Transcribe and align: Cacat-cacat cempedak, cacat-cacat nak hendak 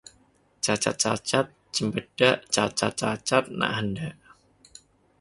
Cacat-cacat 0.65 1.47
cempedak, 1.75 2.39
cacat-cacat 2.55 3.45
nak 3.59 3.71
hendak 3.77 4.17